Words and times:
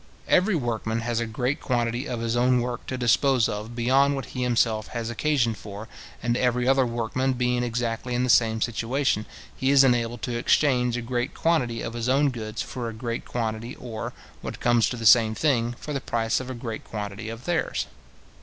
Every 0.27 0.55
workman 0.55 1.01
has 1.01 1.19
a 1.19 1.27
great 1.27 1.61
quantity 1.61 2.07
of 2.07 2.21
his 2.21 2.35
own 2.35 2.59
work 2.59 2.87
to 2.87 2.97
dispose 2.97 3.47
of 3.47 3.75
beyond 3.75 4.15
what 4.15 4.25
he 4.33 4.41
himself 4.41 4.87
has 4.97 5.11
occasion 5.11 5.53
for; 5.53 5.87
and 6.23 6.35
every 6.35 6.67
other 6.67 6.87
workman 6.87 7.33
being 7.33 7.61
exactly 7.61 8.15
in 8.15 8.23
the 8.23 8.29
same 8.31 8.61
situation, 8.61 9.27
he 9.55 9.69
is 9.69 9.83
enabled 9.83 10.23
to 10.23 10.35
exchange 10.39 10.97
a 10.97 11.03
great 11.03 11.35
quantity 11.35 11.83
of 11.83 11.93
his 11.93 12.09
own 12.09 12.31
goods 12.31 12.63
for 12.63 12.89
a 12.89 12.93
great 12.93 13.25
quantity 13.25 13.75
or, 13.75 14.11
what 14.41 14.59
comes 14.59 14.89
to 14.89 14.97
the 14.97 15.05
same 15.05 15.35
thing, 15.35 15.73
for 15.79 15.93
the 15.93 16.01
price 16.01 16.39
of 16.39 16.49
a 16.49 16.55
great 16.55 16.83
quantity 16.83 17.29
of 17.29 17.45
theirs. 17.45 17.85